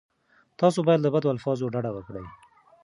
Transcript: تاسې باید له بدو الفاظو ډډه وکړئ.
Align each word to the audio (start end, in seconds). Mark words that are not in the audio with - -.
تاسې 0.59 0.79
باید 0.87 1.03
له 1.03 1.09
بدو 1.15 1.27
الفاظو 1.33 1.71
ډډه 1.73 1.91
وکړئ. 1.93 2.25